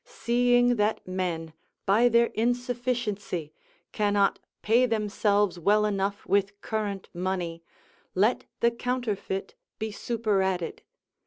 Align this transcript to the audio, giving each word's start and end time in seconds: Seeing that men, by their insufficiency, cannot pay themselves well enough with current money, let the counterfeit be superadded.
Seeing 0.03 0.77
that 0.77 1.07
men, 1.07 1.53
by 1.85 2.09
their 2.09 2.25
insufficiency, 2.33 3.53
cannot 3.91 4.39
pay 4.63 4.87
themselves 4.87 5.59
well 5.59 5.85
enough 5.85 6.25
with 6.25 6.59
current 6.61 7.07
money, 7.13 7.61
let 8.15 8.45
the 8.61 8.71
counterfeit 8.71 9.53
be 9.77 9.91
superadded. 9.91 10.81